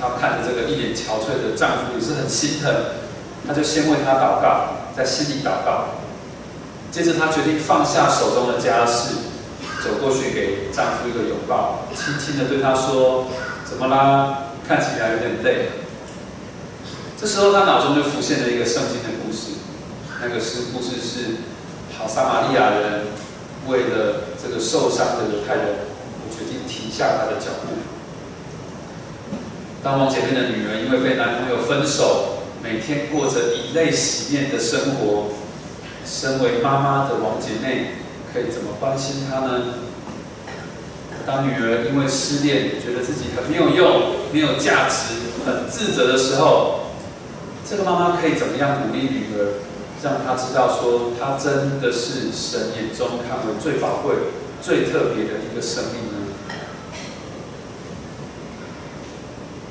[0.00, 2.74] 她看着这个一脸憔悴的丈夫也是很心疼，
[3.46, 5.99] 她就先为他祷告，在心里祷告。
[6.90, 9.14] 接着她决定放下手中的家事，
[9.82, 13.26] 走过去给丈夫一个拥抱，轻轻的对他说
[13.64, 14.52] ：“怎么啦？
[14.66, 15.70] 看起来有点累。”
[17.16, 19.60] 这时候她脑中就浮现了一个圣经的故事。
[20.22, 21.36] 那个是故事是，
[21.96, 23.06] 好撒玛利亚人
[23.66, 25.64] 为了这个受伤的犹太人，
[26.20, 27.78] 我决定停下他的脚步。
[29.82, 35.28] 当王姐妹的女儿因为被男朋友分手，每天过着以泪洗面的生活，
[36.10, 37.92] 身为妈妈的王姐妹
[38.32, 39.74] 可以怎么关心她呢？
[41.24, 45.14] 当女儿因为失恋，觉得自己很没有用、没有价值、
[45.46, 46.90] 很自责的时候，
[47.68, 49.62] 这个妈妈可以怎么样鼓励女儿？
[50.02, 54.16] 让她知道，说她真的是神眼中看为最宝贵、
[54.60, 56.34] 最特别的一个生命呢。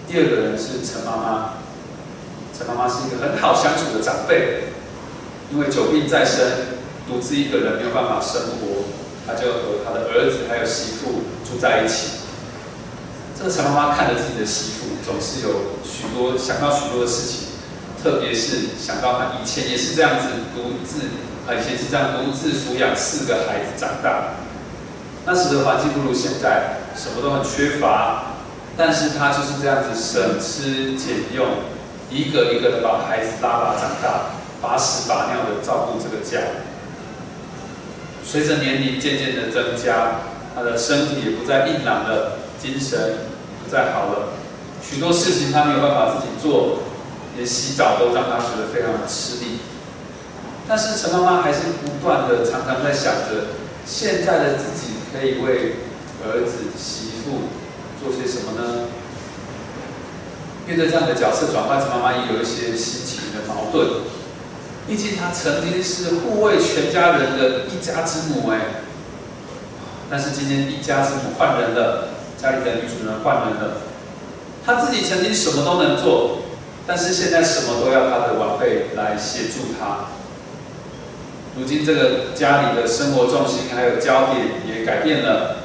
[0.08, 1.54] 第二个人是陈妈妈，
[2.58, 4.70] 陈妈妈是一个很好相处的长辈，
[5.52, 8.86] 因为久病在身，独自一个人没有办法生活，
[9.26, 12.20] 他就和他的儿子还有媳妇住在一起。
[13.38, 17.50] 这个陈妈妈看着自己的媳妇，总是有许多想到许多的事情。
[18.02, 21.02] 特别是想到他以前也是这样子独自，
[21.46, 24.36] 啊，以前是这样独自抚养四个孩子长大，
[25.26, 28.36] 那时的环境不如现在，什么都很缺乏，
[28.78, 31.46] 但是他就是这样子省吃俭用，
[32.10, 36.48] 一个一个的把孩子拉拔长大，把屎把尿的照顾这个家。
[38.24, 40.22] 随着年龄渐渐的增加，
[40.56, 43.18] 他的身体也不再硬朗了，精神
[43.64, 44.34] 不再好了，
[44.84, 46.80] 许多事情他没有办法自己做。
[47.38, 49.60] 连洗澡都让他觉得非常的吃力，
[50.68, 55.76] 但是陈妈妈还是不断的常常在想着，现在的自己可以为
[56.26, 57.48] 儿子媳妇
[58.04, 58.90] 做些什么呢？
[60.68, 63.88] 面对这样的角色转换，陈妈妈也有一些心情的矛盾。
[64.90, 68.60] 毕竟她曾经是护卫全家人的一家之母哎，
[70.10, 72.10] 但是今天一家之母换人了，
[72.42, 73.78] 家里的女主人换人了，
[74.66, 76.40] 她自己曾经什么都能做。
[76.88, 80.08] 但是现在什么都要他的晚辈来协助他。
[81.56, 85.58] 如今这个家里的生活重心还有焦点也改变了，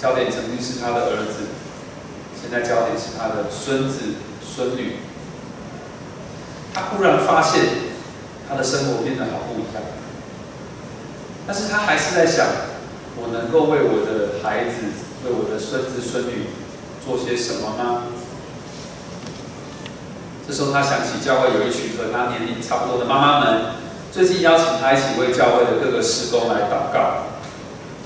[0.00, 1.48] 焦点曾经是他的儿子，
[2.40, 4.96] 现在焦点是他的孙子孙女。
[6.72, 7.62] 他忽然发现
[8.48, 9.82] 他的生活变得好不一样，
[11.46, 12.46] 但是他还是在想，
[13.16, 14.86] 我能够为我的孩子、
[15.24, 16.46] 为我的孙子孙女
[17.04, 18.02] 做些什么吗？
[20.46, 23.74] 这时候，他想起教会有一群和他年龄差不多的妈妈们，
[24.12, 27.26] 最近邀请他一起为教会的各个施工来祷告。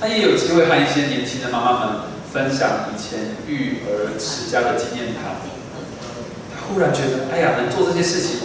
[0.00, 2.00] 他也有机会和一些年轻的妈妈们
[2.32, 5.36] 分享以前育儿持家的经验谈。
[6.48, 8.40] 他忽然觉得，哎呀，能做这些事情，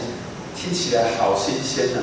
[0.66, 2.02] 听起来好新鲜呢。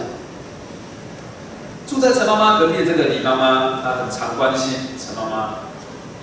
[1.85, 5.55] 住在陈妈妈隔壁的这个李妈妈，她很常关心陈妈妈。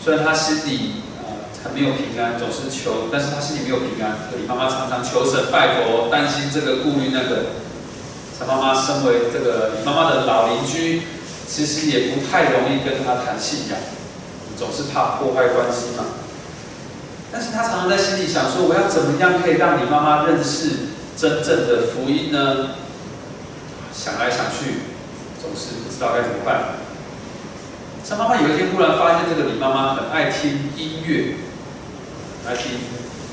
[0.02, 4.16] 虽然她心里啊很没有平安，总是求，但是她心里没有平安。
[4.40, 7.60] 李妈妈常常求神拜佛，担心这个顾虑那个。
[8.38, 11.02] 陈妈妈身为这个李妈妈的老邻居，
[11.46, 13.78] 其实也不太容易跟她谈信仰，
[14.58, 16.06] 总是怕破坏关系嘛。
[17.34, 20.88] 但是她常常在心里想说：我要怎么样可以让李妈妈认识
[21.20, 22.70] 真正的福音呢？
[23.92, 24.80] 想来想去，
[25.42, 26.80] 总是不知道该怎么办。
[28.06, 31.36] 陈妈妈有一天忽然发现，这个李妈妈很爱听音乐。
[32.48, 32.72] 爱听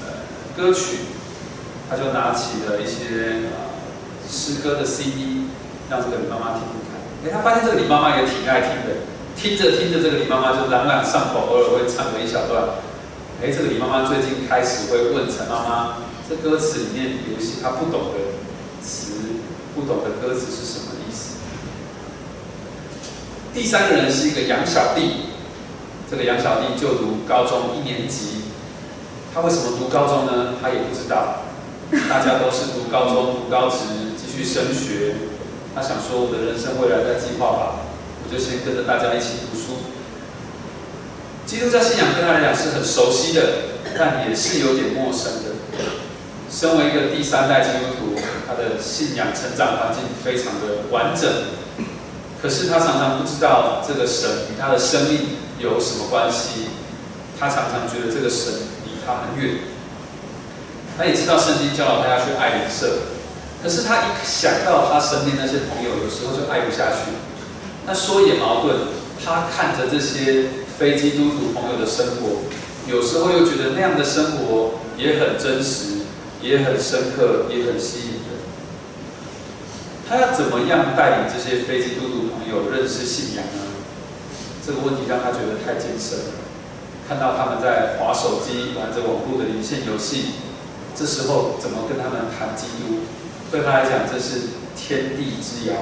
[0.03, 0.96] 呃歌曲，
[1.88, 3.70] 他就拿起了一些呃
[4.29, 5.46] 诗歌的 CD，
[5.88, 6.99] 让这个李妈妈听听看。
[7.22, 12.64] 哎，他发现这个李妈妈也挺爱听的，听着听着，这个李妈妈就朗朗上口，偶尔会唱个一小段。
[13.42, 15.96] 哎，这个李妈妈最近开始会问陈妈妈，
[16.27, 18.33] 这歌词里面有一些她不懂的
[18.83, 19.12] 词，
[19.75, 21.37] 不懂的歌词是什么意思？
[23.53, 25.35] 第三个人是一个杨小弟，
[26.11, 28.40] 这个杨小弟就读高中一年级。
[29.35, 30.55] 他为什么读高中呢？
[30.62, 31.42] 他也不知道。
[32.09, 33.77] 大家都是读高中、读高职，
[34.16, 35.14] 继续升学。
[35.75, 37.85] 他想说：“我的人生未来在计划吧，
[38.25, 39.44] 我就先跟着大家一起。”
[41.47, 43.43] 基督教信仰对他来讲是很熟悉的，
[43.97, 45.55] 但也是有点陌生的。
[46.51, 51.31] 身为一个第三代基督徒，他的信仰成长环境非常的完整，
[52.43, 56.69] 可是他常常不知道这个神与他的生命有什么关系。
[57.39, 58.53] 他常常觉得这个神
[58.85, 58.93] 离。
[59.07, 59.61] 他很远，
[60.99, 62.91] 他也知道圣经教导他要去爱邻舍，
[63.63, 67.15] 可是他一想到他身边那些朋友，有时候就爱不下去。
[67.87, 68.77] 那说也矛盾，
[69.25, 70.47] 他看着这些
[70.79, 72.45] 非基督徒朋友的生活，
[72.87, 76.05] 有时候又觉得那样的生活也很真实，
[76.43, 78.37] 也很深刻，也很吸引人。
[80.09, 83.73] 他要怎么样带领这些非基督徒朋友认识信仰呢？
[84.65, 86.45] 这个问题让他觉得太艰深了。
[87.09, 90.33] 看到他们在划手机、玩着网络的连线游戏，
[90.95, 93.07] 这时候怎么跟他们谈基督？
[93.51, 95.75] 对他来讲，这是天地之遥。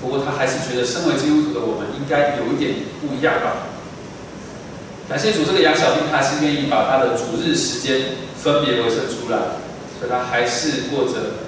[0.00, 3.72] 不过他还是觉得，身为基督徒的我们，应该有一点不一样吧。
[5.08, 9.38] 感谢主，这个杨小兵他还是愿意把他的主日时间分别为圣出来，
[9.98, 11.46] 所以他还是过着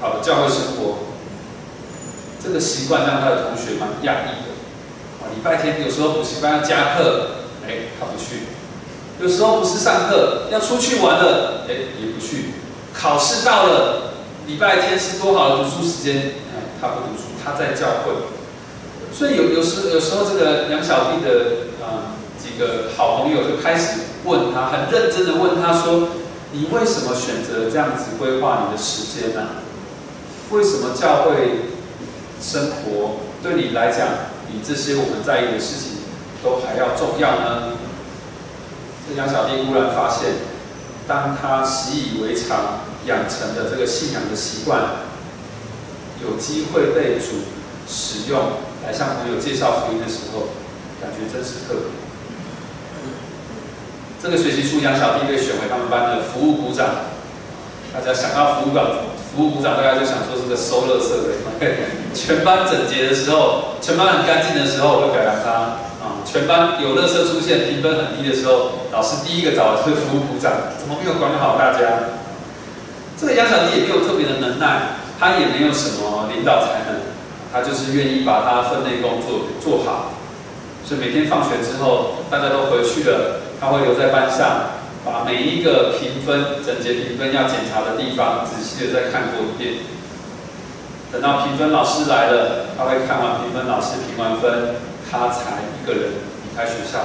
[0.00, 0.98] 好的教会生活。
[2.42, 4.50] 这个习惯让他的同学蛮压抑的。
[5.22, 7.36] 啊，礼拜天有时候补习班要加课。
[7.64, 8.42] 哎，他不去。
[9.20, 12.46] 有时候不是上课，要出去玩了，哎，也不去。
[12.92, 14.14] 考试到了，
[14.48, 16.16] 礼拜天是多好的读书时间，
[16.50, 18.12] 哎，他不读书，他在教会。
[19.12, 26.08] 所以有有时有时候这个杨小弟的啊几个好朋友就开始问他，很认真的问他说
[26.52, 29.48] ：“你为什么选择这样子规划你的时间呢？
[30.50, 31.72] 为什么教会
[32.40, 34.08] 生活对你来讲，
[34.48, 35.98] 比这些我们在意的事情？”
[36.42, 37.74] 都还要重要呢。
[39.06, 40.30] 这杨小弟忽然发现，
[41.06, 44.82] 当他习以为常养成的这个信仰的习惯，
[46.22, 47.42] 有机会被主
[47.86, 48.38] 使用
[48.86, 50.54] 来向朋友介绍福音的时候，
[51.00, 51.90] 感觉真是特别。
[54.22, 57.10] 这个学期初，杨小弟被选为他们班的服务股长。
[57.92, 58.86] 大家想到服务长，
[59.34, 61.34] 服务股长，大家就想说是个收垃圾的。
[62.14, 65.78] 全班整洁的时候，全班很干净的时候，我会表扬他。
[66.24, 72.14] 全班有乐色出现，评分很低的时候，老师第一个找的是服务部长，怎么没有管好大家？
[73.18, 76.98] 这个杨小弟也没有特别的能耐，他也没有什么领导才能，
[77.52, 80.10] 他就是愿意把他分内工作做好。
[80.84, 89.84] 所以每天放学之后，大家都回去了，他会留在班上，把每一个评分、整洁评分要检查的地方，仔细的再看过一遍。
[91.12, 94.74] 等到评分老师来了，他会看完评分老师评完分。
[95.08, 96.10] 他才一个人
[96.42, 96.98] 离开学校，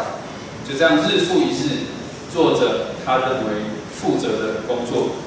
[0.68, 1.92] 就这样日复一日
[2.34, 5.27] 做着他认为负责的工作。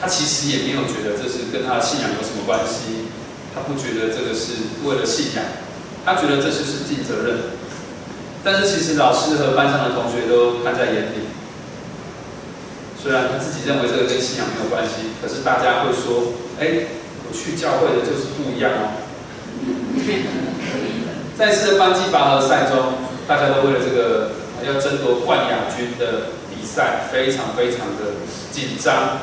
[0.00, 3.08] 他其实也没有觉得这是跟他的信仰有什么关系，
[3.54, 5.44] 他不觉得这个是为了信仰，
[6.04, 7.56] 他觉得这就是尽责任。
[8.44, 11.26] 但是其实老师和班上的同学都看在眼里。
[13.02, 16.86] 虽然他自己认为这个跟信仰没有关系，可是大家会说：“哎，
[17.22, 18.98] 我去教会的就是不一样哦。
[21.38, 22.94] ”在次的班级拔河赛中，
[23.28, 24.32] 大家都为了这个
[24.66, 28.14] 要争夺冠亚军的比赛非常非常的
[28.50, 29.20] 紧张。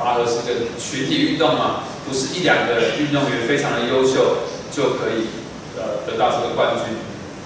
[0.00, 5.28] 拔河是个群体运动嘛，不是一两个运动员非常的优秀就可以
[5.76, 6.96] 呃得到这个冠军，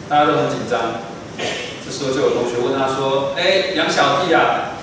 [0.09, 1.03] 大家都很紧张。
[1.85, 4.79] 这时候就有同学问他说：“哎，杨小弟啊，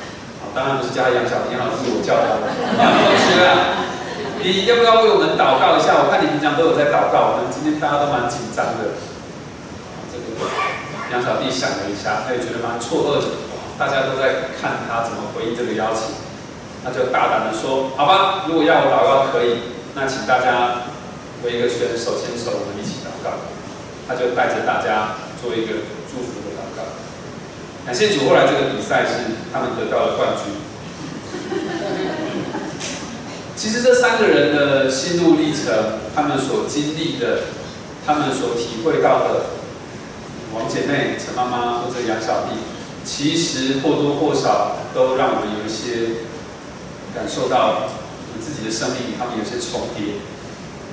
[0.54, 2.44] 当然不是叫杨小弟，杨老师我叫他
[2.76, 3.88] 杨同学啊。”
[4.44, 6.02] 你要不要为我们祷告一下？
[6.02, 9.00] 我看你平常都有在祷告，我们今天大家都蛮紧张的。
[10.12, 10.50] 这个
[11.14, 13.48] 杨小弟想了一下，他也觉得蛮错愕的。
[13.78, 16.14] 大家都在看他怎么回应这个邀请，
[16.84, 19.60] 他就大胆的说：“好吧，如果要我祷告可以，
[19.94, 20.82] 那请大家
[21.44, 23.30] 围一个圈，手牵手，我们一起祷告。”
[24.08, 25.68] 他就带着大家做一个
[26.10, 26.82] 祝福的祷告。
[27.86, 29.12] 感谢主，后来这个比赛是
[29.54, 30.44] 他们得到了冠军。
[33.56, 37.42] 其实这三个人的心路历程，他们所经历的，
[38.06, 39.46] 他们所体会到的，
[40.54, 42.58] 王姐妹、陈妈妈或者杨小弟，
[43.06, 46.26] 其实或多或少都让我们有一些
[47.14, 47.90] 感受到，
[48.40, 50.16] 自己的生命他们有些重叠。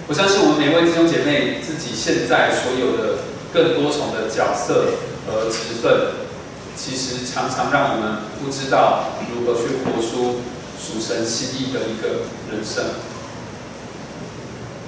[0.06, 3.18] 我相信我们每位弟兄姐妹自己现在所有的
[3.52, 4.94] 更多重的角色
[5.26, 6.12] 和职分，
[6.76, 10.40] 其实常常让我们不知道如何去活出。
[10.80, 12.84] 属神心意的一个人生，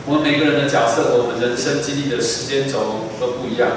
[0.07, 3.68] 我们每个人的角色和我们人生经历的时间轴都不一样，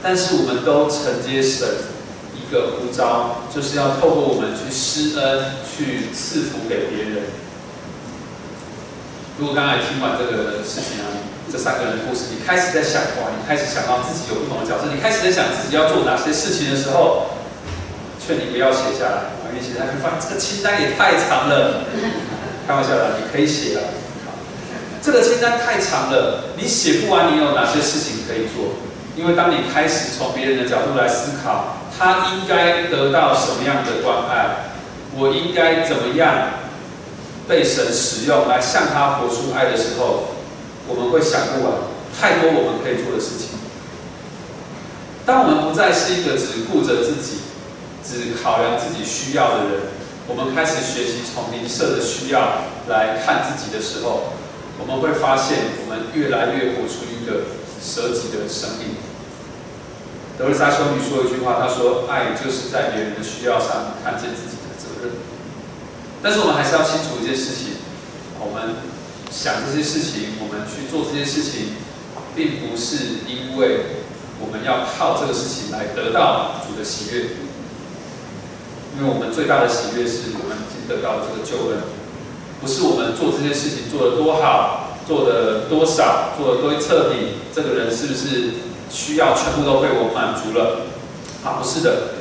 [0.00, 1.66] 但是我们都承接神
[2.54, 7.26] 个呼召，就是要透过我们去施恩，去赐福给别人。
[9.36, 11.10] 如果刚才听完这个事情啊，
[11.50, 17.34] 这三个人的故事，你开始在想哇，你开始想到自己有不同的角色，你开始在想自己要做哪些事情的时候，
[18.22, 19.34] 劝你不要写下来。
[19.54, 21.84] 你写下去，发现这个清单也太长了。
[22.66, 23.82] 开玩笑的，你可以写啊。
[25.00, 27.32] 这个清单太长了，你写不完。
[27.32, 28.74] 你有哪些事情可以做？
[29.16, 34.72] 因为当你开始从别人的角度来思考，他应该得到什么样的关爱，
[35.16, 36.34] 我应该怎么样
[37.48, 40.34] 被神使用来向他活出爱的时候，
[40.88, 41.72] 我们会想不完
[42.20, 43.58] 太多我们可以做的事情。
[45.24, 47.38] 当我们不再是一个只顾着自己。
[48.06, 49.80] 只考量自己需要的人，
[50.28, 54.34] 我们开始学习从邻舍的需要来看自己的时候，
[54.78, 58.96] 我们会发现我们越来越活出一个舍己的生命。
[60.38, 65.12] 德瑞莎修女说一句话，她说：“爱就是在别人的需要上看见自己的责任。”
[66.24, 67.76] 但是我们还是要清楚一件事情：
[68.40, 68.74] 我们
[69.30, 71.76] 想这些事情，我们去做这些事情，
[72.34, 74.02] 并不是因为
[74.40, 77.36] 我们要靠这个事情来得到主的喜悦。
[78.96, 81.82] 因为我们最大的喜悦是我们已经得到了这个救恩，
[82.60, 88.50] 不是我们做这件事情做得多好，做的多少，做的多彻底，这个人是不是
[88.90, 90.86] 需要全部都被我满足了？
[91.44, 92.14] 啊，不是的，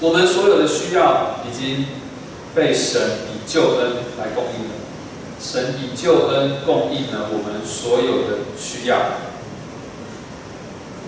[0.00, 1.86] 我们所有的需要已经
[2.54, 3.00] 被神
[3.32, 4.74] 以救恩来供应了，
[5.40, 8.96] 神以救恩供应了我们所有的需要。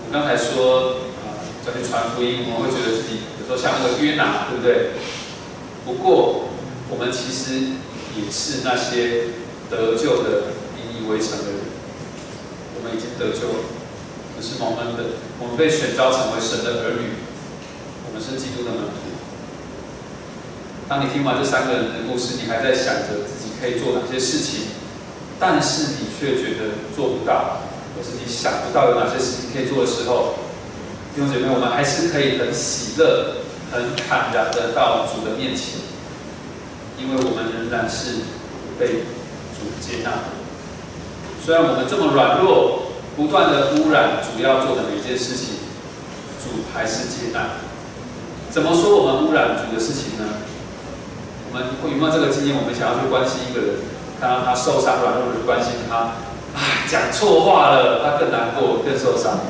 [0.07, 3.21] 我刚才说啊，要去传福音，我们会觉得自己。
[3.49, 4.91] 说像那个约拿，对不对？
[5.87, 6.51] 不过
[6.91, 7.73] 我们其实
[8.15, 9.29] 也是那些
[9.71, 10.53] 得救的
[11.09, 11.61] 围城的人。
[12.79, 13.65] 我们已经得救了，
[14.37, 15.19] 可是蒙恩的。
[15.41, 17.19] 我们被选召成为神的儿女，
[18.07, 19.11] 我们是基督的门徒。
[20.89, 24.71] 当你听完这三个人的故事，你还在想着自己可以做哪些事情，
[25.39, 30.35] 但是你却觉得做不到，或是你想不到有哪些事情可以做的时候。
[31.15, 33.43] 弟兄姐妹，我们还是可以很喜乐、
[33.73, 35.83] 很坦然的到主的面前，
[36.97, 38.23] 因为我们仍然是
[38.79, 39.03] 被
[39.59, 40.38] 主接纳。
[41.49, 45.65] 虽然我们这么软弱，不断的污染主要做的每件事情，
[46.45, 47.57] 主还是接纳。
[48.53, 50.45] 怎么说我们污染主的事情呢？
[51.49, 52.53] 我们有没有这个经验？
[52.53, 53.81] 我们想要去关心一个人，
[54.21, 56.21] 看到他受伤、软弱的关心他，
[56.53, 59.41] 哎，讲错话了，他更难过、更受伤。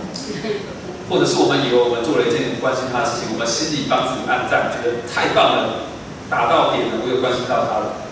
[1.11, 5.91] 或者是我们以为我们做了一件关心他的事情，我们心里帮自己按赞，觉得太棒了，
[6.31, 8.07] 打到点了，我有关心到他了。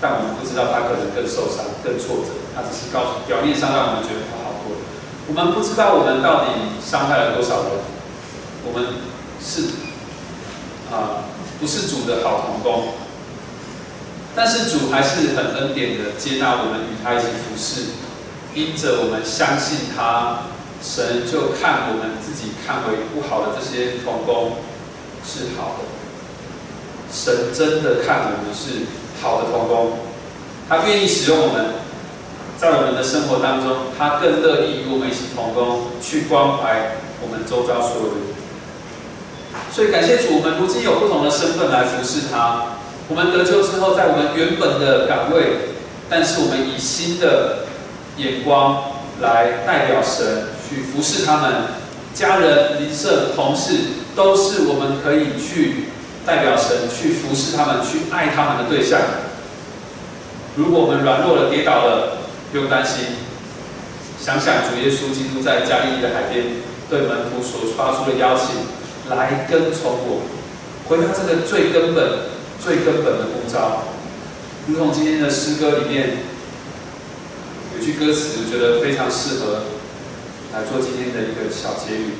[0.00, 2.32] 但我们不知道他可能更受伤、更挫折。
[2.54, 4.74] 他只是告诉表面上让我们觉得他好过。
[5.28, 7.70] 我们不知道我们到底伤害了多少人。
[8.64, 8.86] 我们
[9.40, 9.62] 是
[10.90, 11.28] 啊，
[11.60, 12.94] 不是主的好同工，
[14.34, 17.96] 但是主还是很恩典的接纳我们与他一起服侍，
[18.54, 20.50] 因着我们相信他。
[20.82, 24.56] 神就看我们自己看为不好的这些童工
[25.22, 25.84] 是好的，
[27.12, 28.86] 神真的看我们是
[29.20, 29.92] 好的童工，
[30.68, 31.66] 他愿意使用我们，
[32.58, 38.14] 在我们的生活当中，他更乐意与我们一起同工，去关怀我们周遭所有人。
[39.72, 42.64] 所以感谢主，我们如今有不同的身份来服侍他。
[43.08, 45.76] 我们得救之后，在我们原本的岗位，
[46.08, 47.66] 但是我们以新的
[48.16, 48.82] 眼光
[49.20, 50.48] 来代表神。
[50.70, 51.52] 去服侍他们，
[52.14, 53.74] 家人、邻舍、同事，
[54.14, 55.86] 都是我们可以去
[56.26, 59.00] 代表神去服侍他们、去爱他们的对象。
[60.56, 62.18] 如果我们软弱了、跌倒了，
[62.50, 63.04] 不用担心。
[64.20, 66.44] 想想主耶稣基督在加利利的海边，
[66.90, 68.48] 对门徒所发出的邀请，
[69.08, 70.22] 来跟从我，
[70.86, 72.28] 回到这个最根本、
[72.62, 73.84] 最根本的呼召。
[74.68, 76.18] 如同今天的诗歌里面
[77.78, 79.62] 有句歌词，我觉得非常适合
[80.52, 82.10] 来做今天的一个小结语：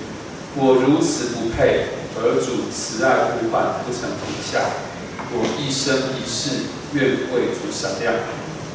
[0.57, 1.85] 我如此不配，
[2.17, 4.61] 而主慈爱呼唤，不曾停下。
[5.33, 8.15] 我一生一世愿为主闪亮。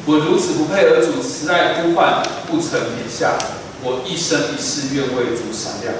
[0.06, 3.36] 我如此不配，而主慈爱呼唤，不曾停下。
[3.82, 5.92] 我一生一世愿为主闪亮。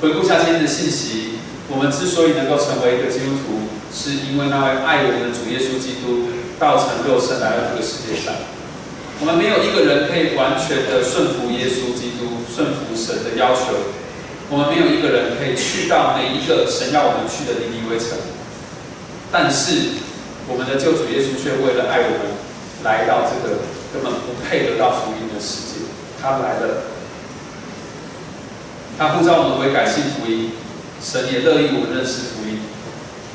[0.00, 1.38] 回顾下今天的信息，
[1.68, 8.34] 我们之所以能够成为一个基督徒，是因为那位爱我们的主耶稣基督道成肉身来到这个世界上。
[9.20, 14.01] 我们没有一个人可以完全的顺服耶稣基督，顺服神的要求。
[14.52, 18.08] 我们没有一个人可以去到每一个神要我们去的尼尼微城。
[19.32, 19.96] 但是，
[20.46, 22.36] 我们的救主耶稣却为了爱我们，
[22.84, 25.88] 来到这个根本不配得到福音的世界。
[26.20, 26.84] 他来了，
[28.98, 30.52] 他呼召我们为改信福音。
[31.02, 32.60] 神也乐意我们认识福音，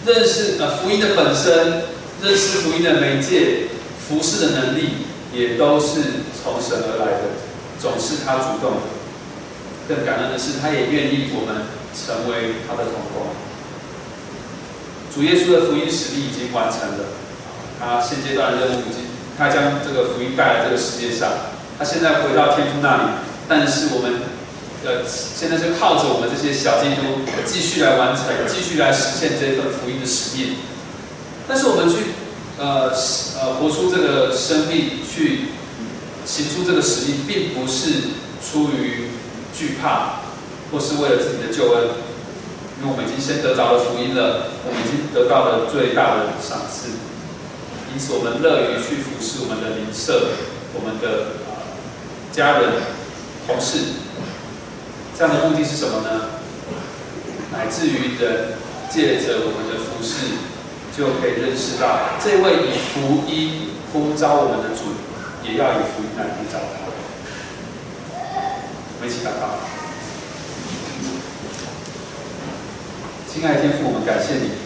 [0.06, 1.82] 认识呃福音的本身，
[2.22, 3.68] 认识福音的媒介，
[4.08, 5.04] 服侍的能力，
[5.34, 5.98] 也都是
[6.38, 7.34] 从神而来的，
[7.82, 8.78] 总是他主动。
[9.88, 11.64] 更感恩的是，他也愿意我们
[11.96, 13.32] 成为他的同工。
[15.14, 17.16] 主耶稣的福音使命已经完成了，
[17.80, 19.08] 他现阶段的任务已经，
[19.38, 21.30] 他将这个福音带来这个世界上，
[21.80, 23.04] 他现在回到天父那里，
[23.48, 24.14] 但是我们，
[24.86, 30.58] 呃，现在是靠着我们这些小基督继续来完成，继续来实现这份福音的使命。
[31.48, 31.96] 但是我们去，
[32.60, 32.92] 呃，
[33.40, 35.48] 呃，活出这个生命，去
[36.26, 38.14] 行出这个使命，并不是
[38.44, 39.08] 出于
[39.58, 40.22] 惧怕，
[40.72, 42.06] 或是为了自己的救恩。
[42.80, 46.94] 因为我们已经先得着了福音了，我们已经得到了最大的赏赐，
[47.92, 50.38] 因此我们乐于去服侍我们的邻舍、
[50.76, 51.42] 我们的
[52.32, 52.74] 家人、
[53.48, 53.98] 同事。
[55.18, 56.38] 这样的目的是什么呢？
[57.52, 58.54] 乃至于人
[58.92, 60.38] 借着我们的服侍，
[60.96, 64.94] 就可以认识到这位以福音呼召我们的主，
[65.42, 66.60] 也要以福音来呼召。
[68.98, 69.62] 我们一起祷告。
[73.30, 74.58] 亲爱的天父，我们感谢你，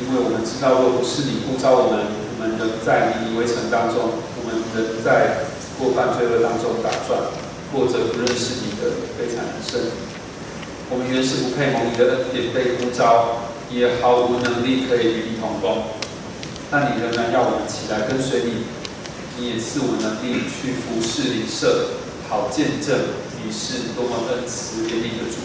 [0.00, 5.44] 因为我们知道，若不是你呼召我们，我们仍在泥泥围城当中，我们仍在
[5.76, 7.20] 过犯罪恶当中打转，
[7.68, 9.92] 过着不认识你的悲惨人生。
[10.88, 16.00] 我们原是不配蒙你的恩典被呼召，也毫无能力可以与你同工，
[16.70, 18.64] 但你仍然要我们起来跟随你，
[19.36, 22.96] 你也赐我能力去服侍邻舍，好见证
[23.44, 25.36] 你是多么恩慈怜悯的主。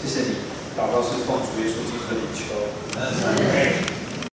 [0.00, 0.34] 谢谢你。
[0.76, 3.99] 祷告是奉主耶稣基督的名求。